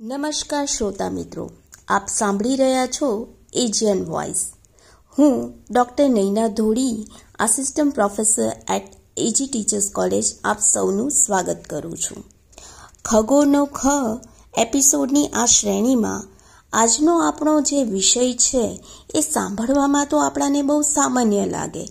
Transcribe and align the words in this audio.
નમસ્કાર 0.00 0.66
શ્રોતા 0.66 1.10
મિત્રો, 1.10 1.44
આપ 1.88 2.08
સાંભળી 2.08 2.56
રહ્યા 2.56 2.86
છો 2.86 3.08
એજિયન 3.54 4.00
વોઇસ. 4.04 4.40
હું 5.18 5.36
doctor 5.70 6.08
Naina 6.08 6.48
Dhodi 6.48 6.96
assistant 7.38 7.94
professor 7.94 8.50
at 8.76 8.88
AG 9.16 9.46
teachers 9.46 9.86
college 9.90 10.26
આપ 10.44 10.58
સૌનું 10.58 11.10
સ્વાગત 11.10 11.60
કરું 11.70 11.96
છું. 11.96 12.20
ખગોનો 13.04 13.62
ખ 13.66 13.86
એપિસોડની 14.58 15.32
આ 15.34 15.46
શ્રેણીમાં 15.46 16.26
આજનો 16.72 17.14
આપણો 17.20 17.54
જે 17.60 17.78
વિષય 17.84 18.26
છે 18.36 18.64
એ 19.14 19.20
સાંભળવામાં 19.20 20.10
તો 20.10 20.16
આપણાને 20.18 20.62
બહુ 20.62 20.82
સામાન્ય 20.82 21.46
લાગે, 21.46 21.84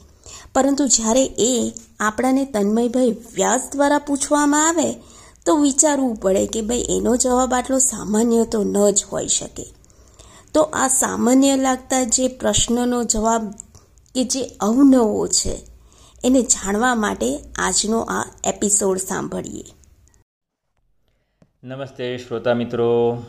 પરંતુ 0.54 0.84
જ્યારે 0.88 1.26
એ 1.48 1.54
આપણાને 2.00 2.44
તન્મયભાઈ 2.46 3.20
વ્યાસ 3.36 3.64
દ્વારા 3.72 4.06
પૂછવામાં 4.08 4.68
આવે 4.68 4.90
તો 5.46 5.55
વિચારવું 5.55 6.16
પડે 6.16 6.48
કે 6.48 6.62
ભાઈ, 6.62 6.86
એનો 6.89 7.16
જવાબ 7.16 7.54
આટલો 7.54 7.80
સામાન્ય 7.80 8.46
તો 8.46 8.64
ન 8.64 8.91
જ 8.91 9.05
હોઈ 9.12 9.27
શકે. 9.27 9.66
તો 10.54 10.62
આ 10.62 10.88
સામાન્ય 10.88 11.55
લાગતા 11.55 12.04
જે 12.04 12.27
પ્રશ્નનો 12.27 13.04
જવાબ 13.04 13.52
કે 14.16 14.23
જે 14.23 14.44
અવનવો 14.59 15.27
છે, 15.27 15.59
એને 16.23 16.41
જાણવા 16.41 16.95
માટે 16.95 17.40
આજનો 17.55 17.99
આ 17.99 18.26
એપિસોડ 18.44 18.98
સાંભળીએ. 18.98 19.63
નમસ્તે 21.63 22.18
શ્રોતા 22.18 22.54
મિત્રો. 22.54 23.23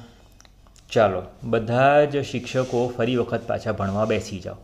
ચાલો, 0.93 1.23
બધા 1.45 2.05
જ 2.05 2.23
શિક્ષકો 2.23 2.93
ફરી 2.97 3.17
વખત 3.17 3.47
પાછા 3.47 3.73
ભણવા 3.73 4.05
બેસી 4.05 4.41
જાઓ. 4.41 4.57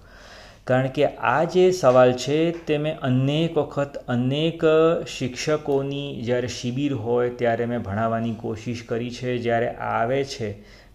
કારણ 0.67 0.89
કે 0.89 1.07
આ 1.07 1.45
જે 1.45 1.65
સવાલ 1.73 2.13
છે 2.15 2.53
તે 2.67 2.79
મેં 2.79 2.99
અનેક 3.01 3.57
વખત 3.59 3.97
અનેક 4.09 4.61
શિક્ષકોની 5.09 6.23
જ્યારે 6.23 6.49
શિબિર 6.49 6.93
હોય 6.95 7.31
ત્યારે 7.31 7.67
મેં 7.67 7.83
ભણાવવાની 7.83 8.35
કોશિશ 8.35 8.83
કરી 8.83 9.11
છે. 9.11 9.39
જ્યારે 9.39 9.69
આવે 9.69 10.25
છે 10.25 10.49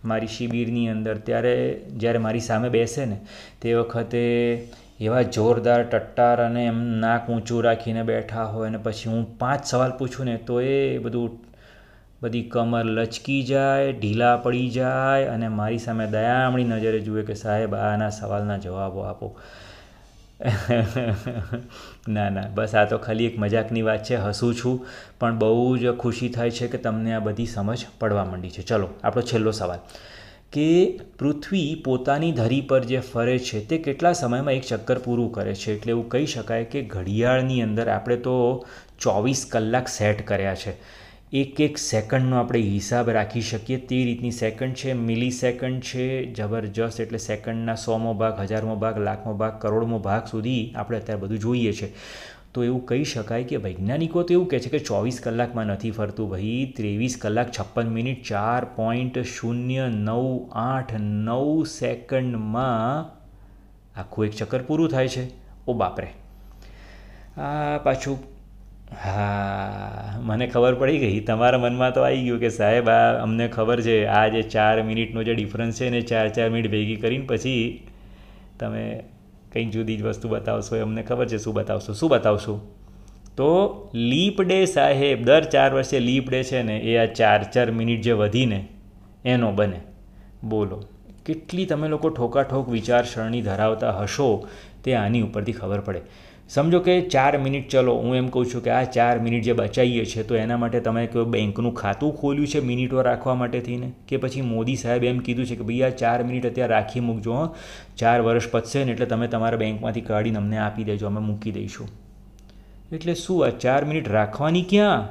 મારી 0.04 0.28
શિબિરની 0.28 0.88
અંદર, 0.88 1.18
ત્યારે 1.18 1.82
જ્યારે 1.98 2.18
મારી 2.18 2.40
સામે 2.40 2.70
બેસે 2.70 3.06
ને, 3.06 3.18
તે 3.62 3.74
વખતે 3.74 4.24
એવા 5.00 5.22
જોરદાર 5.22 5.84
ટટ્ટાર 5.84 6.42
અને 6.42 6.66
એમ 6.66 6.80
નાક 7.00 7.30
ઊંચું 7.30 7.64
રાખીને 7.64 8.04
બેઠા 8.04 8.44
હોય 8.44 8.68
અને 8.68 8.78
પછી 8.78 9.10
હું 9.10 9.26
પાંચ 9.38 9.66
સવાલ 9.66 9.92
પૂછું 9.92 10.26
ને, 10.26 10.38
તો 10.38 10.62
એ 10.62 10.98
બધું 10.98 11.40
બધી 12.22 12.42
કમર 12.42 12.86
લચકી 12.86 13.44
જાય, 13.44 13.92
ઢીલા 13.92 14.38
પડી 14.38 14.70
જાય 14.70 15.26
અને 15.26 15.48
મારી 15.48 15.78
સામે 15.78 16.08
દયામણી 16.08 16.64
નજરે 16.64 17.00
જુએ 17.00 17.24
કે, 17.24 17.34
સાહેબ, 17.34 17.76
આના 17.76 18.10
સવાલના 18.10 18.58
જવાબો 18.58 19.00
આપો. 19.00 19.40
ના 22.08 22.30
ના, 22.30 22.44
બસ 22.54 22.76
આ 22.76 22.86
તો 22.86 22.98
ખાલી 22.98 23.26
એક 23.26 23.40
મજાકની 23.40 23.82
વાત 23.82 24.04
છે, 24.04 24.16
હસું 24.16 24.56
છું. 24.56 24.86
પણ 25.20 25.40
બહુ 25.40 25.78
જ 25.78 25.92
ખુશી 25.92 26.30
થાય 26.30 26.52
છે 26.52 26.68
કે 26.68 26.78
તમને 26.78 27.14
આ 27.14 27.20
બધી 27.20 27.46
સમજ 27.46 27.86
પડવા 28.00 28.26
માંડી 28.26 28.50
છે. 28.50 28.62
ચલો, 28.62 28.90
આપણો 29.04 29.22
છેલ્લો 29.22 29.52
સવાલ. 29.52 29.80
કે 30.52 31.00
પૃથ્વી 31.20 31.82
પોતાની 31.86 32.32
ધરી 32.32 32.62
પર 32.62 32.84
જે 32.84 33.00
ફરે 33.00 33.40
છે, 33.40 33.66
તે 33.66 33.78
કેટલા 33.78 34.14
સમયમાં 34.14 34.54
એક 34.54 34.64
ચક્કર 34.64 35.00
પૂરું 35.00 35.32
કરે 35.32 35.56
છે? 35.56 35.76
એટલે 35.76 35.92
એવું 35.92 36.10
કહી 36.10 36.26
શકાય 36.26 36.64
કે 36.64 36.82
ઘડિયાળની 36.82 37.62
અંદર 37.62 37.90
આપણે 37.90 38.18
તો 38.18 38.66
ચોવીસ 39.00 39.48
કલાક 39.52 39.88
સેટ 39.88 40.28
કર્યા 40.28 40.56
છે. 40.56 41.05
એક 41.36 41.60
એક 41.62 41.78
સેકન્ડનો 41.78 42.38
આપણે 42.38 42.60
હિસાબ 42.60 43.10
રાખી 43.10 43.42
શકીએ. 43.42 43.78
તે 43.78 43.96
રીતની 43.96 44.32
સેકન્ડ 44.32 44.74
છે 44.74 44.94
મિલી 44.94 45.32
સેકન્ડ 45.32 45.82
છે, 45.82 46.34
જબરજસ્ત 46.34 47.00
એટલે 47.00 47.18
સેકન્ડના 47.18 47.76
સોમો 47.76 48.14
ભાગ, 48.14 48.40
હજારમો 48.40 48.76
ભાગ, 48.76 48.98
લાખમો 48.98 49.34
ભાગ, 49.34 49.62
કરોડમો 49.62 50.00
ભાગ 50.00 50.28
સુધી 50.28 50.74
આપણે 50.76 50.98
અત્યારે 50.98 51.22
બધું 51.22 51.40
જોઈએ 51.40 51.74
છે. 51.74 51.90
તો 52.54 52.64
એવું 52.64 52.86
કહી 52.86 53.04
શકાય 53.04 53.44
કે 53.44 53.56
વૈજ્ઞાનિકો 53.56 54.24
તો 54.24 54.34
એવું 54.34 54.48
કહે 54.48 54.60
છે 54.60 54.70
કે 54.70 54.80
ચોવીસ 54.80 55.20
કલાકમાં 55.20 55.66
નથી 55.66 55.92
ફરતું 55.92 56.30
ભાઈ, 56.30 56.74
ત્રેવીસ 56.76 57.18
કલાક, 57.18 57.52
છપ્પન 57.60 57.88
મિનિટ, 57.88 58.24
ચાર 58.24 58.66
પોઈન્ટ 58.66 59.20
શૂન્ય 59.20 59.88
નવ 59.88 60.50
આઠ 60.52 60.94
નવ 61.00 61.66
સેકન્ડમાં 61.66 63.12
આખું 64.00 64.26
એક 64.26 64.32
ચક્કર 64.32 64.64
પૂરું 64.64 64.90
થાય 64.90 65.08
છે. 65.08 65.28
ઓ 65.68 65.74
બાપરે. 65.74 66.08
આ 67.38 67.78
પાછું 67.78 68.35
હા, 68.92 70.20
મને 70.22 70.48
ખબર 70.48 70.74
પડી 70.74 70.98
ગઈ. 70.98 71.20
તમારા 71.20 71.58
મનમાં 71.58 71.94
તો 71.94 72.02
આવી 72.02 72.24
ગયું 72.24 72.40
કે 72.40 72.50
સાહેબ, 72.50 72.90
આ 72.90 73.22
અમને 73.22 73.48
ખબર 73.48 73.82
છે, 73.82 74.06
આ 74.06 74.28
જે 74.28 74.42
ચાર 74.42 74.84
મિનિટનો 74.84 75.24
જે 75.24 75.36
ડિફરન્સ 75.36 75.76
છે 75.80 75.90
ને, 75.90 76.02
ચાર 76.02 76.30
ચાર 76.30 76.50
મિનિટ 76.50 76.72
ભેગી 76.72 76.96
કરીને 76.96 77.26
પછી 77.26 77.88
તમે 78.60 79.04
કંઈક 79.54 79.70
જુદી 79.70 79.98
જ 79.98 80.02
વસ્તુ 80.02 80.30
બતાવશો, 80.30 80.76
એ 80.76 80.80
અમને 80.80 81.04
ખબર 81.04 81.28
છે, 81.28 81.38
શું 81.38 81.54
બતાવશો 81.54 81.94
શું 81.94 82.10
બતાવશો? 82.10 82.60
તો 83.38 83.90
લીપ 83.94 84.42
ડે 84.42 84.66
સાહેબ, 84.66 85.26
દર 85.26 85.44
ચાર 85.44 85.74
વર્ષે 85.74 86.00
લીપ 86.00 86.30
ડે 86.30 86.44
છે 86.44 86.62
ને, 86.62 86.78
એ 86.78 86.98
આ 86.98 87.06
ચાર 87.06 87.44
ચાર 87.44 87.72
મિનિટ 87.72 88.02
જે 88.02 88.12
વધીને 88.12 88.68
એનો 89.26 89.52
બને. 89.52 89.80
બોલો, 90.44 90.84
કેટલી 91.26 91.66
તમે 91.66 91.88
લોકો 91.88 92.10
ઠોકાઠોક 92.10 92.70
વિચારસરણી 92.70 93.42
ધરાવતા 93.42 93.92
હશો 93.92 94.48
તે 94.84 94.94
આની 94.94 95.22
ઉપરથી 95.22 95.52
ખબર 95.52 95.80
પડે. 95.80 96.02
સમજો 96.50 96.80
કે 96.80 97.02
ચાર 97.02 97.38
મિનિટ 97.38 97.70
ચલો, 97.70 97.96
હું 97.96 98.16
એમ 98.16 98.28
કહું 98.28 98.46
છું 98.46 98.64
કે 98.64 98.70
આ 98.70 98.84
ચાર 98.84 99.20
મિનિટ 99.20 99.44
જે 99.44 99.54
બચાવીએ 99.54 100.06
છીએ 100.06 100.24
તો 100.24 100.36
એના 100.36 100.58
માટે 100.58 100.80
તમે 100.80 101.08
કોઈ 101.08 101.26
બેંકનું 101.26 101.74
ખાતું 101.74 102.18
ખોલ્યું 102.18 102.48
છે 102.48 102.60
મિનિટો 102.60 103.02
રાખવા 103.02 103.36
માટે 103.36 103.60
થઈને? 103.60 103.92
કે 104.08 104.18
પછી 104.18 104.42
મોદી 104.42 104.76
સાહેબ 104.76 105.04
એમ 105.04 105.20
કીધું 105.20 105.46
છે 105.46 105.56
કે 105.56 105.64
ભાઈ 105.64 105.82
આ 105.82 105.90
ચાર 105.90 106.24
મિનિટ 106.24 106.46
અત્યારે 106.46 106.74
રાખી 106.74 107.00
મૂકજો 107.00 107.56
ચાર 107.98 108.22
વર્ષ 108.22 108.52
પતશે 108.52 108.84
ને 108.84 108.92
એટલે 108.92 109.06
તમે 109.06 109.28
તમારા 109.28 109.58
બેંકમાંથી 109.58 110.02
કાઢીને 110.02 110.38
અમને 110.38 110.58
આપી 110.58 110.84
દેજો, 110.84 111.08
અમે 111.08 111.20
મૂકી 111.20 111.52
દઈશું. 111.52 111.88
એટલે 112.92 113.14
શું 113.14 113.46
આ 113.46 113.50
ચાર 113.50 113.86
મિનિટ 113.86 114.10
રાખવાની 114.10 114.62
ક્યાં? 114.62 115.08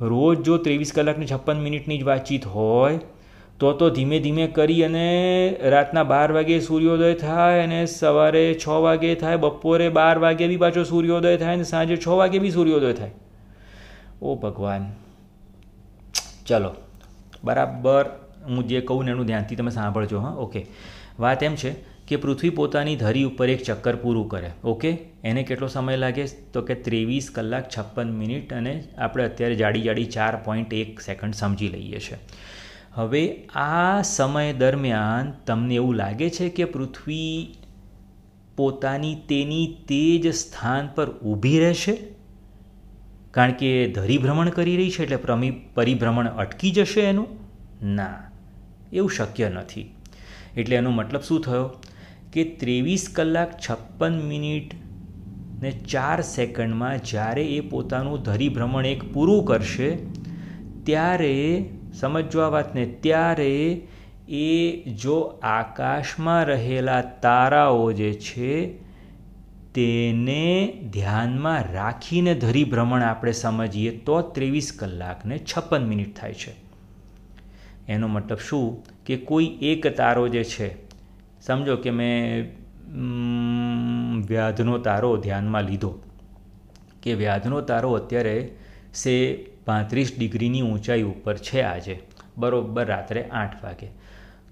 રોજ 0.00 0.42
જો 0.42 0.56
ત્રેવીસ 0.56 0.92
કલાકની 0.92 1.26
છપ્પન 1.26 1.58
મિનિટની 1.58 1.98
જ 1.98 2.02
વાતચીત 2.02 2.46
હોય 2.46 2.98
તો 3.60 3.72
તો 3.72 3.90
ધીમે 3.90 4.20
ધીમે 4.20 4.46
કરી 4.46 4.82
અને 4.82 5.56
રાતના 5.60 6.02
બાર 6.02 6.32
વાગે 6.32 6.60
સૂર્યોદય 6.60 7.14
થાય 7.14 7.62
અને 7.62 7.86
સવારે 7.86 8.54
છ 8.54 8.68
વાગે 8.68 9.14
થાય, 9.14 9.36
બપોરે 9.36 9.88
બાર 9.88 10.18
વાગે 10.18 10.46
બી 10.46 10.56
પાછો 10.56 10.82
સૂર્યોદય 10.82 11.36
થાય 11.36 11.54
અને 11.54 11.62
સાંજે 11.62 11.96
છ 11.96 12.08
વાગે 12.08 12.38
બી 12.38 12.50
સૂર્યોદય 12.50 12.92
થાય. 12.92 13.10
ઓ 14.22 14.34
ભગવાન. 14.34 14.92
ચલો, 16.46 16.74
બરાબર, 17.44 18.04
હું 18.46 18.68
જે 18.68 18.80
કહું 18.80 19.04
ને 19.04 19.10
એનું 19.10 19.26
ધ્યાનથી 19.26 19.56
તમે 19.56 19.70
સાંભળજો, 19.70 20.18
હા, 20.18 20.28
ઓકે. 20.28 20.66
વાત 21.18 21.42
એમ 21.42 21.54
છે 21.54 21.72
કે 22.08 22.16
પૃથ્વી 22.16 22.50
પોતાની 22.50 22.96
ધરી 22.96 23.24
ઉપર 23.24 23.48
એક 23.48 23.62
ચક્કર 23.62 23.96
પૂરું 23.96 24.28
કરે, 24.28 24.50
ઓકે? 24.64 24.98
એને 25.24 25.42
કેટલો 25.42 25.66
સમય 25.66 25.96
લાગે? 25.96 26.26
તો 26.26 26.62
કે 26.62 26.74
ત્રેવીસ 26.74 27.30
કલાક 27.30 27.68
છપ્પન 27.78 28.12
મિનિટ 28.12 28.52
અને 28.52 28.84
આપણે 28.98 29.24
અત્યારે 29.24 29.54
જાડી 29.54 29.82
જાડી 29.82 30.04
ચાર 30.04 30.36
પોઈન્ટ 30.44 30.72
એક 30.74 31.00
સેકન્ડ 31.00 31.34
સમજી 31.34 31.68
લઈએ 31.68 31.98
છીએ 31.98 32.18
હવે 32.92 33.34
આ 33.54 34.02
સમય 34.02 34.52
દરમિયાન 34.52 35.32
તમને 35.46 35.74
એવું 35.74 35.94
લાગે 35.94 36.30
છે 36.30 36.48
કે 36.48 36.64
પૃથ્વી 36.64 37.54
પોતાની 38.56 39.14
તેની 39.14 39.76
તે 39.88 40.18
જ 40.18 40.34
સ્થાન 40.34 40.88
પર 40.94 41.10
ઊભી 41.10 41.58
રહેશે? 41.58 41.98
કારણ 43.30 43.52
કે 43.52 43.92
ધરીભ્રમણ 43.92 44.48
કરી 44.48 44.76
રહી 44.76 44.90
છે 44.90 45.02
એટલે 45.02 45.16
પ્રમી, 45.16 45.50
પરિભ્રમણ 45.50 46.26
અટકી 46.26 46.70
જશે 46.70 47.00
એનું? 47.00 47.26
ના, 47.82 48.30
એવું 48.92 49.10
શક્ય 49.10 49.48
નથી. 49.48 49.94
એટલે 50.56 50.76
એનો 50.76 50.90
મતલબ 50.90 51.20
શું 51.20 51.40
થયો? 51.40 51.70
કે 52.32 52.44
ત્રેવીસ 52.44 53.08
કલાક 53.14 53.60
છપ્પન 53.70 54.20
મિનિટ 54.20 54.74
ને 55.62 55.70
ચાર 55.70 56.20
સેકન્ડમાં 56.20 57.02
જ્યારે 57.02 57.44
એ 57.46 57.60
પોતાનું 57.60 58.22
ધરીભ્રમણ 58.22 58.86
એક 58.86 59.12
પૂરું 59.12 59.44
કરશે, 59.44 59.98
ત્યારે 60.84 61.64
સમજો 62.00 62.40
આ 62.40 62.48
વાતને 62.48 62.86
ત્યારે 62.86 63.82
એ 64.28 64.82
જો 65.02 65.20
આકાશમાં 65.42 66.44
રહેલા 66.44 67.02
તારાઓ 67.02 67.92
જે 67.92 68.12
છે, 68.12 68.70
તેને 69.74 70.72
ધ્યાનમાં 70.92 71.64
રાખીને 71.72 72.34
ધરી 72.34 72.64
ભ્રમણ 72.64 73.02
આપણે 73.02 73.32
સમજીએ, 73.32 73.90
તો 73.98 74.20
ત્રેવીસ 74.20 74.72
કલાકને 74.78 75.38
છપ્પન 75.38 75.86
મિનિટ 75.86 76.18
થાય 76.18 76.34
છે. 76.34 76.54
એનો 77.88 78.08
મતલબ 78.08 78.38
શું? 78.38 78.84
કે 79.06 79.16
કોઈ 79.16 79.58
એક 79.62 79.86
તારો 79.96 80.28
જે 80.28 80.44
છે, 80.44 80.74
સમજો 81.40 81.76
કે 81.76 81.90
મેં 81.90 82.48
વ્યાધનો 84.26 84.78
તારો 84.78 85.16
ધ્યાનમાં 85.16 85.64
લીધો. 85.64 86.02
કે 87.02 87.14
વ્યાધનો 87.14 87.60
તારો 87.60 87.92
અત્યારે 87.92 88.50
સે 88.94 89.44
પાંત્રીસ 89.68 90.18
ડિગ્રીની 90.18 90.62
ઊંચાઈ 90.62 91.02
ઉપર 91.02 91.36
છે 91.36 91.62
આજે, 91.62 92.02
બરોબર 92.36 92.84
રાત્રે 92.84 93.24
આઠ 93.24 93.64
વાગે. 93.64 93.88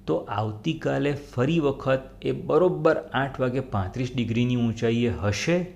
તો 0.07 0.17
આવતીકાલે 0.17 1.17
ફરી 1.35 1.61
વખત 1.61 2.01
એ 2.23 2.33
બરોબર 2.33 2.97
આઠ 2.97 3.41
વાગે 3.41 3.61
પાંત્રીસ 3.61 4.11
ડિગ્રીની 4.17 4.57
ઊંચાઈએ 4.57 5.09
હશે? 5.09 5.67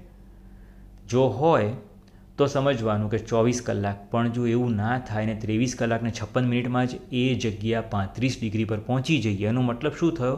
જો 1.09 1.27
હોય, 1.27 1.73
તો 2.37 2.47
સમજવાનું 2.47 3.11
કે 3.11 3.19
ચોવીસ 3.19 3.63
કલાક 3.63 4.11
પણ 4.11 4.31
જો 4.31 4.47
એવું 4.47 4.77
ના 4.77 4.99
થાય 4.99 5.27
ને 5.27 5.35
ત્રેવીસ 5.35 5.77
કલાકને 5.79 6.11
છપ્પન 6.11 6.49
મિનિટમાં 6.49 6.87
જ 6.87 6.91
એ 7.13 7.35
જગ્યા 7.35 7.81
પાંત્રીસ 7.81 8.37
ડિગ્રી 8.41 8.65
પર 8.65 8.81
પહોંચી 8.81 9.19
જઈએ, 9.19 9.47
એનો 9.47 9.61
મતલબ 9.61 9.93
શું 9.93 10.15
થયો? 10.15 10.37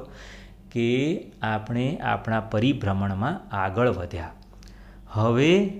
કે 0.72 1.18
આપણે 1.42 1.96
આપણા 1.96 2.40
પરિભ્રમણમાં 2.40 3.56
આગળ 3.56 3.88
વધ્યા. 3.88 4.30
હવે 5.08 5.70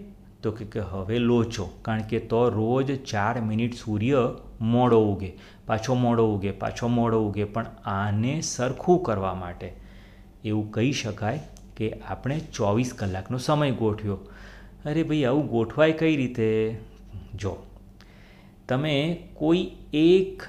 તો 0.43 0.51
કે 0.51 0.81
હવે 0.81 1.19
લોચો, 1.19 1.65
કારણ 1.83 2.03
કે 2.03 2.19
તો 2.19 2.49
રોજ 2.49 3.05
ચાર 3.05 3.41
મિનિટ 3.41 3.75
સૂર્ય 3.75 4.35
મોડો 4.61 5.13
ઉગે, 5.13 5.33
પાછો 5.67 5.95
મોડો 5.95 6.35
ઉગે, 6.35 6.51
પાછો 6.51 6.89
મોડો 6.89 7.21
ઉગે, 7.21 7.45
પણ 7.45 7.67
આને 7.85 8.41
સરખું 8.41 9.03
કરવા 9.03 9.35
માટે 9.35 9.73
એવું 10.45 10.71
કહી 10.71 10.93
શકાય 10.93 11.41
કે 11.77 11.93
આપણે 12.09 12.41
ચોવીસ 12.41 12.95
કલાકનો 12.99 13.39
સમય 13.39 13.71
ગોઠવ્યો. 13.71 14.19
અરે 14.85 15.03
ભાઈ, 15.03 15.25
આવું 15.25 15.49
ગોઠવાય 15.49 15.93
કઈ 15.93 16.17
રીતે? 16.17 16.79
જો, 17.35 17.57
તમે 18.69 19.23
કોઈ 19.35 19.71
એક 19.95 20.43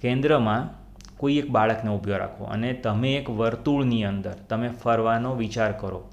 કેન્દ્રમાં 0.00 0.84
કોઈ 1.16 1.36
એક 1.36 1.50
બાળકને 1.50 1.90
ઊભો 1.90 2.16
રાખો 2.16 2.44
અને 2.44 2.72
તમે 2.72 3.14
એક 3.14 3.30
વર્તુળની 3.30 4.04
અંદર 4.04 4.32
તમે 4.32 4.68
ફરવાનો 4.68 5.34
વિચાર 5.34 5.72
કરો. 5.72 6.04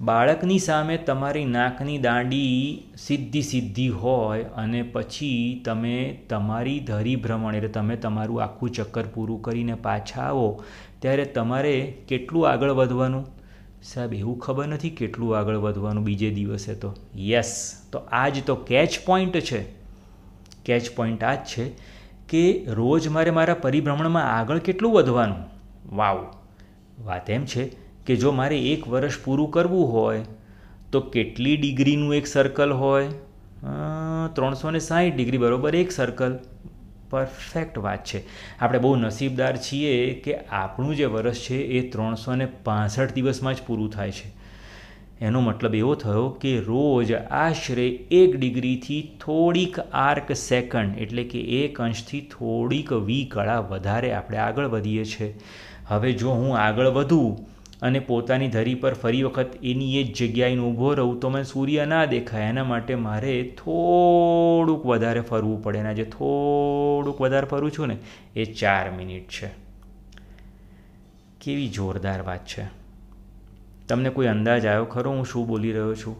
બાળકની 0.00 0.58
સામે 0.58 0.96
તમારી 0.96 1.44
નાકની 1.44 1.98
દાંડી 1.98 2.82
સીધી 2.96 3.42
સીધી 3.42 3.88
હોય 3.88 4.42
અને 4.42 4.82
પછી 4.82 5.62
તમે 5.64 6.18
તમારી 6.28 6.80
ધરી 6.80 7.16
ભ્રમણ 7.16 7.54
એટલે 7.54 7.68
તમે 7.68 7.96
તમારું 7.96 8.42
આખું 8.42 8.70
ચક્કર 8.70 9.02
પૂરું 9.14 9.42
કરીને 9.42 9.74
પાછા 9.74 10.20
આવો, 10.20 10.64
ત્યારે 10.98 11.24
તમારે 11.24 11.98
કેટલું 12.08 12.50
આગળ 12.50 12.70
વધવાનું? 12.70 13.26
સાહેબ, 13.82 14.14
એવું 14.14 14.38
ખબર 14.38 14.66
નથી 14.66 14.90
કેટલું 14.90 15.38
આગળ 15.38 15.56
વધવાનું 15.56 16.04
બીજે 16.04 16.30
દિવસે 16.30 16.74
તો. 16.74 16.94
યસ 17.16 17.82
તો 17.92 17.98
આ 17.98 18.28
જ 18.28 18.44
તો 18.46 18.54
કેચ 18.54 18.98
પોઈન્ટ 19.06 19.40
છે. 19.40 19.64
કેચ 20.64 20.96
પોઈન્ટ 20.96 21.24
આ 21.24 21.34
જ 21.34 21.38
છે 21.38 21.68
કે 22.28 22.64
રોજ 22.68 23.08
મારે 23.08 23.30
મારા 23.30 23.54
પરિભ્રમણમાં 23.54 24.24
આગળ 24.24 24.58
કેટલું 24.58 24.92
વધવાનું? 24.92 25.44
વાવ 25.96 26.34
વાત 26.98 27.30
એમ 27.30 27.44
છે 27.44 27.87
કે 28.08 28.16
જો 28.16 28.34
મારે 28.36 28.58
એક 28.74 28.86
વર્ષ 28.88 29.18
પૂરું 29.24 29.50
કરવું 29.56 29.90
હોય, 29.94 30.22
તો 30.92 31.00
કેટલી 31.16 31.56
ડિગ્રીનું 31.56 32.14
એક 32.18 32.30
સર્કલ 32.30 32.72
હોય? 32.82 33.10
ત્રણસો 34.36 34.70
ને 34.70 34.80
સાઠ 34.84 35.18
ડિગ્રી, 35.18 35.42
બરાબર, 35.42 35.76
એક 35.82 35.92
સર્કલ 35.92 36.38
પરફેક્ટ 37.10 37.78
વાત 37.84 38.02
છે. 38.04 38.18
આપણે 38.60 38.80
બહુ 38.84 38.94
નસીબદાર 39.02 39.60
છીએ 39.66 39.92
કે 40.24 40.34
આપણું 40.62 40.96
જે 40.96 41.06
વર્ષ 41.14 41.44
છે 41.46 41.60
એ 41.78 41.84
ત્રણસો 41.92 42.36
ને 42.40 42.46
પાસઠ 42.64 43.14
દિવસમાં 43.18 43.60
જ 43.60 43.66
પૂરું 43.68 43.92
થાય 43.94 44.16
છે. 44.18 44.28
એનો 45.20 45.40
મતલબ 45.40 45.74
એવો 45.74 45.94
થયો 46.02 46.24
કે 46.42 46.52
રોજ 46.66 47.12
આશરે 47.12 47.86
એક 48.18 48.36
ડિગ્રીથી 48.36 49.00
થોડીક 49.24 49.80
આર્ક 50.02 50.28
સેકન્ડ, 50.42 50.98
એટલે 51.04 51.24
કે 51.32 51.40
એક 51.60 51.80
અંશથી 51.88 52.22
થોડીક 52.34 52.92
વી 53.08 53.24
કળા 53.32 53.60
વધારે 53.72 54.12
આપણે 54.14 54.38
આગળ 54.46 54.72
વધીએ 54.76 55.04
છીએ. 55.04 55.30
હવે 55.90 56.12
જો 56.12 56.36
હું 56.40 56.52
આગળ 56.60 56.92
વધું 56.98 57.32
અને 57.82 57.98
પોતાની 57.98 58.48
ધરી 58.48 58.74
પર 58.74 58.94
ફરી 58.94 59.22
વખત 59.22 59.46
એની 59.62 60.00
એ 60.00 60.02
જ 60.04 60.14
જગ્યાએ 60.14 60.58
ઊભો 60.58 60.94
રહું 60.94 61.20
તો 61.20 61.28
મને 61.28 61.42
સૂર્ય 61.42 61.84
ના 61.84 62.04
દેખાય. 62.04 62.42
એના 62.42 62.64
માટે 62.64 62.94
મારે 62.94 63.42
થોડુંક 63.42 64.86
વધારે 64.86 65.20
ફરવું 65.20 65.62
પડે. 65.62 65.78
એના 65.78 65.92
જે 65.92 66.04
થોડુંક 66.04 67.20
વધારે 67.20 67.46
ફરું 67.46 67.70
છું 67.70 67.88
ને, 67.88 67.96
એ 68.36 68.44
ચાર 68.44 68.90
મિનિટ 68.90 69.28
છે. 69.28 69.46
કેવી 71.40 71.68
જોરદાર 71.68 72.22
વાત 72.22 72.46
છે. 72.46 72.64
તમને 73.88 74.10
કોઈ 74.10 74.26
અંદાજ 74.26 74.66
આવ્યો 74.66 74.84
ખરો? 74.84 75.10
હું 75.10 75.26
શું 75.26 75.46
બોલી 75.46 75.72
રહ્યો 75.72 75.94
છું? 75.94 76.16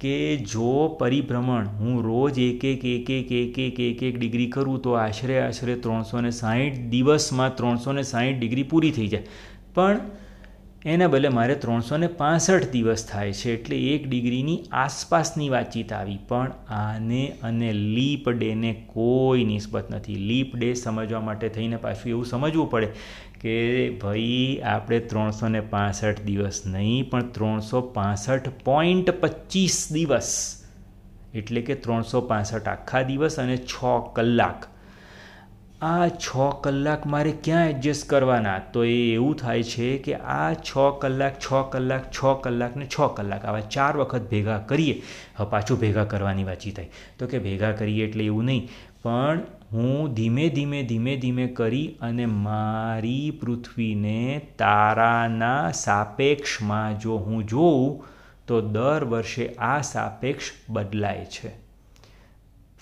કે 0.00 0.36
જો 0.36 0.96
પરિભ્રમણ 1.00 1.66
હું 1.66 2.02
રોજ 2.02 2.38
એક 2.38 2.64
એક 2.64 2.84
એક 2.84 3.10
એક 3.10 3.32
એક 3.32 3.58
એક 3.58 3.80
એક 3.80 4.02
એક 4.02 4.18
ડિગ્રી 4.18 4.46
કરું 4.46 4.82
તો 4.82 4.92
આશરે 4.92 5.40
આશરે 5.40 5.74
ત્રણસો 5.74 6.20
ને 6.20 6.30
સાહીઠ 6.30 6.76
દિવસમાં 6.76 7.56
ત્રણસો 7.56 7.92
ને 7.92 8.02
સાહીઠ 8.02 8.38
ડિગ્રી 8.38 8.62
પૂરી 8.62 8.90
થઈ 8.90 9.06
જાય. 9.06 9.26
પણ 9.74 10.00
એના 10.86 11.06
બદલે 11.06 11.28
મારે 11.28 11.54
ત્રણસો 11.54 11.96
ને 11.96 12.06
પાસઠ 12.06 12.64
દિવસ 12.70 13.06
થાય 13.06 13.32
છે 13.32 13.54
એટલે 13.54 13.76
એક 13.76 14.08
ડિગ્રીની 14.08 14.64
આસપાસની 14.72 15.48
વાતચીત 15.48 15.92
આવી. 15.92 16.18
પણ 16.28 16.50
આને 16.68 17.36
અને 17.42 17.72
લીપ 17.72 18.28
ડેને 18.28 18.72
કોઈ 18.72 19.44
નિસ્બત 19.44 19.90
નથી. 19.90 20.14
લીપ 20.14 20.56
ડે 20.56 20.74
સમજવા 20.74 21.20
માટે 21.20 21.48
થઈને 21.48 21.76
પાછું 21.76 22.10
એવું 22.10 22.26
સમજવું 22.26 22.70
પડે 22.70 22.88
કે 23.40 23.90
ભાઈ, 23.90 24.60
આપણે 24.64 24.98
ત્રણસો 24.98 25.48
ને 25.48 25.60
પાસઠ 25.60 26.20
દિવસ 26.20 26.62
નહીં, 26.66 27.10
પણ 27.10 27.28
ત્રણસો 27.28 27.80
પાસઠ 27.80 28.48
પોઈન્ટ 28.64 29.10
પચીસ 29.10 29.92
દિવસ. 29.92 30.64
એટલે 31.34 31.60
કે 31.60 31.74
ત્રણસો 31.74 32.20
પાસઠ 32.20 32.68
આખા 32.68 33.02
દિવસ 33.02 33.38
અને 33.38 33.56
છ 33.56 33.74
કલાક. 34.14 34.71
આ 35.82 36.08
છ 36.08 36.36
કલાક 36.62 37.06
મારે 37.06 37.32
ક્યાં 37.32 37.68
એડજસ્ટ 37.68 38.08
કરવાના? 38.08 38.58
તો 38.58 38.84
એ 38.84 39.12
એવું 39.14 39.36
થાય 39.36 39.62
છે 39.62 39.98
કે 39.98 40.14
આ 40.14 40.52
છ 40.52 40.76
કલાક 41.00 41.40
છ 41.40 41.46
કલાક 41.72 42.10
છ 42.10 42.24
કલાક 42.42 42.76
ને 42.76 42.86
છ 42.86 43.00
કલાક 43.16 43.44
આવા 43.44 43.60
ચાર 43.60 43.96
વખત 43.96 44.30
ભેગા 44.30 44.58
કરીએ, 44.58 45.02
હવે 45.36 45.50
પાછું 45.50 45.80
ભેગા 45.80 46.04
કરવાની 46.04 46.44
વાંચી 46.44 46.70
થાય. 46.70 46.88
તો 47.18 47.26
કે 47.26 47.38
ભેગા 47.38 47.72
કરીએ 47.72 48.08
એટલે 48.08 48.24
એવું 48.24 48.44
નહીં. 48.44 48.68
પણ 49.02 49.40
હું 49.72 50.14
ધીમે 50.14 50.48
ધીમે 50.48 50.82
ધીમે 50.82 51.16
ધીમે 51.16 51.46
કરી 51.46 51.98
અને 52.00 52.26
મારી 52.26 53.30
પૃથ્વીને 53.30 54.40
તારાના 54.58 55.70
સાપેક્ષમાં 55.70 57.00
જો 57.00 57.16
હું 57.16 57.46
જોઉં, 57.46 58.04
તો 58.46 58.60
દર 58.60 59.04
વર્ષે 59.04 59.48
આ 59.48 59.80
સાપેક્ષ 59.80 60.44
બદલાય 60.68 61.24
છે. 61.24 61.61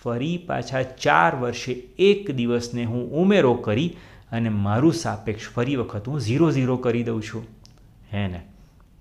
ફરી 0.03 0.37
પાછા 0.37 0.83
ચાર 0.83 1.37
વર્ષે 1.37 1.73
એક 1.99 2.31
દિવસને 2.31 2.85
હું 2.85 3.13
ઉમેરો 3.13 3.55
કરી 3.55 3.97
અને 4.33 4.49
મારું 4.49 4.93
સાપેક્ષ 4.93 5.49
ફરી 5.49 5.77
વખત 5.77 6.09
હું 6.09 6.21
ઝીરો 6.21 6.51
ઝીરો 6.51 6.77
કરી 6.77 7.03
દઉં 7.03 7.23
છું. 7.23 7.47
હે 8.13 8.29
ને? 8.29 8.41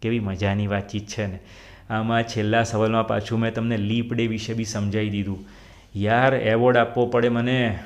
કેવી 0.01 0.19
મજાની 0.19 0.67
વાતચીત 0.67 1.07
છે 1.07 1.25
ને? 1.25 1.39
આમાં 1.89 2.23
છેલ્લા 2.23 2.63
સવાલમાં 2.63 3.07
પાછું 3.07 3.39
મેં 3.39 3.53
તમને 3.53 3.77
લીપ 3.77 4.13
ડે 4.13 4.27
વિશે 4.27 4.53
બી 4.53 4.65
સમજાવી 4.65 5.09
દીધું. 5.09 5.45
યાર, 5.95 6.33
એવોર્ડ 6.33 6.77
આપવો 6.77 7.05
પડે 7.05 7.29
મને. 7.29 7.79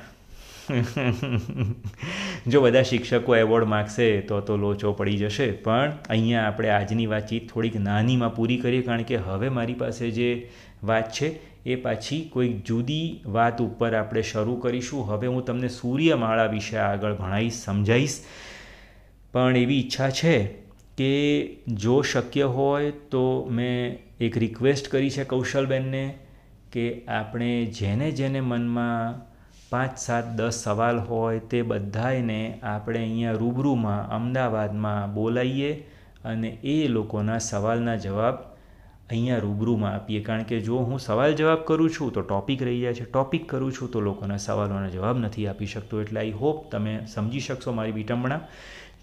જો 2.47 2.61
બધા 2.61 2.81
શિક્ષકો 2.81 3.35
એવોર્ડ 3.35 3.65
માગશે 3.65 4.21
તો 4.21 4.41
તો 4.41 4.57
લોચો 4.57 4.93
પડી 4.93 5.17
જશે. 5.17 5.51
પણ 5.51 5.91
અહીંયા 6.09 6.43
આપણે 6.43 6.69
આજની 6.69 7.05
વાતચીત 7.05 7.51
થોડીક 7.53 7.75
નાનીમાં 7.75 8.35
પૂરી 8.35 8.57
કરીએ, 8.57 8.81
કારણ 8.81 9.01
કે 9.01 9.15
હવે 9.15 9.49
મારી 9.49 9.73
પાસે 9.73 10.11
જે 10.11 10.49
વાત 10.83 11.11
છે 11.11 11.52
એ 11.65 11.75
પાછી 11.75 12.29
કોઈક 12.33 12.63
જુદી 12.65 13.21
વાત 13.25 13.61
ઉપર 13.61 13.95
આપણે 13.95 14.21
શરૂ 14.21 14.55
કરીશું. 14.55 15.05
હવે 15.05 15.27
હું 15.27 15.45
તમને 15.45 15.67
સૂર્યમાળા 15.67 16.45
વિશે 16.45 16.77
આગળ 16.77 17.15
ભણાવીશ 17.15 17.53
સમજાવીશ 17.53 18.17
પણ 19.31 19.55
એવી 19.55 19.79
ઈચ્છા 19.79 20.09
છે 20.09 20.35
કે 20.97 21.13
જો 21.67 22.01
શક્ય 22.01 22.43
હોય 22.43 22.91
તો 22.91 23.47
મેં 23.51 23.97
એક 24.19 24.37
રિક્વેસ્ટ 24.37 24.87
કરી 24.87 25.09
છે 25.09 25.23
કૌશલબેનને 25.23 26.03
કે 26.71 27.05
આપણે 27.07 27.65
જેને 27.65 28.11
જેને 28.11 28.41
મનમાં 28.41 29.21
પાંચ, 29.69 29.97
સાત, 29.97 30.35
દસ 30.35 30.63
સવાલ 30.63 30.99
હોય 30.99 31.39
તે 31.39 31.61
બધાને 31.61 32.59
આપણે 32.63 32.99
અહીંયા 32.99 33.31
રૂબરૂમાં 33.31 34.09
અમદાવાદમાં 34.09 35.13
બોલાવીએ 35.13 35.71
અને 36.23 36.49
એ 36.63 36.87
લોકોના 36.87 37.37
સવાલના 37.37 37.95
જવાબ 37.95 38.52
અહીંયા 39.13 39.39
રૂબરૂમાં 39.39 39.95
આપીએ. 39.95 40.21
કારણ 40.23 40.43
કે 40.43 40.59
જો 40.59 40.77
હું 40.77 40.99
સવાલ 40.99 41.33
જવાબ 41.33 41.65
કરું 41.65 41.89
છું, 41.89 42.13
તો 42.13 42.21
ટોપિક 42.21 42.63
રહી 42.63 42.79
જાય 42.81 42.93
છે. 42.93 43.05
ટોપિક 43.05 43.49
કરું 43.49 43.71
છું, 43.71 43.91
તો 43.91 44.01
લોકોના 44.01 44.37
સવાલોના 44.37 44.89
જવાબ 44.89 45.19
નથી 45.19 45.47
આપી 45.47 45.65
શકતો. 45.65 46.01
એટલે 46.01 46.19
આઈ 46.19 46.31
હોપ 46.31 46.71
તમે 46.71 46.99
સમજી 47.13 47.39
શકશો 47.39 47.71
મારી 47.71 47.91
વિટંબણા. 47.91 48.39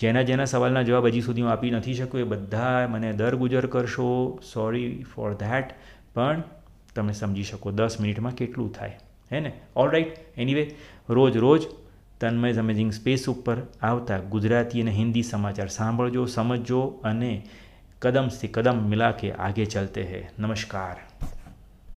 જેના 0.01 0.23
જેના 0.23 0.45
સવાલના 0.45 0.83
જવાબ 0.83 1.07
હજી 1.07 1.21
સુધી 1.21 1.43
હું 1.43 1.51
આપી 1.51 1.71
નથી 1.71 1.95
શકું 1.95 2.21
એ 2.21 2.25
બધા 2.25 2.87
મને 2.91 3.13
દર 3.13 3.37
ગુજર 3.37 3.67
કરશો. 3.67 4.39
સોરી 4.53 5.05
ફોર 5.15 5.35
ધેટ 5.35 5.75
પણ 6.15 6.43
તમે 6.95 7.13
સમજી 7.13 7.43
શકો. 7.43 7.71
દસ 7.71 8.01
મિનિટમાં 8.01 8.35
કેટલું 8.35 8.73
થાય. 8.73 8.99
હે 9.33 9.41
ને? 9.41 9.53
ઓલ 9.77 9.91
રાઇટ 9.91 10.17
એનીવે 10.37 10.65
રોજ 11.09 11.37
રોજ 11.37 11.67
તન્મય 12.21 12.53
અમેઝિંગ 12.53 12.93
સ્પેસ 12.93 13.29
ઉપર 13.29 13.57
આવતા 13.83 14.19
ગુજરાતી 14.19 14.83
અને 14.83 14.91
હિન્દી 14.91 15.23
સમાચાર 15.23 15.69
સાંભળજો, 15.69 16.27
સમજજો 16.27 16.81
અને 17.05 17.47
कदम 18.04 18.28
से 18.30 18.48
कदम 18.56 18.84
मिला 18.90 19.12
के 19.22 19.32
आगे 19.48 19.66
चलते 19.66 20.04
हैं 20.04 20.30
नमस्कार 20.40 21.02